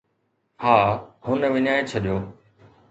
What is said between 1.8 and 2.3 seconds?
ڇڏيو